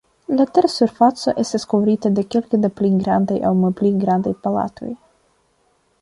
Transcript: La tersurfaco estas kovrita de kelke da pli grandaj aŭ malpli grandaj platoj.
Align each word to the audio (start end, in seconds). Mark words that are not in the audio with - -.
La 0.37 0.45
tersurfaco 0.53 1.33
estas 1.43 1.67
kovrita 1.73 2.11
de 2.19 2.25
kelke 2.35 2.61
da 2.63 2.73
pli 2.79 2.91
grandaj 3.03 3.37
aŭ 3.51 3.55
malpli 3.63 3.93
grandaj 4.07 4.37
platoj. 4.47 4.95